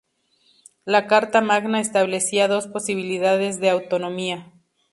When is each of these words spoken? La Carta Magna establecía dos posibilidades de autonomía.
La 0.83 1.05
Carta 1.05 1.41
Magna 1.41 1.79
establecía 1.79 2.47
dos 2.47 2.65
posibilidades 2.65 3.59
de 3.59 3.69
autonomía. 3.69 4.51